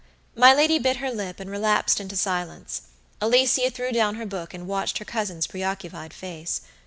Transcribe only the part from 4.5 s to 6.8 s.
and watched her cousin's preoccupied face.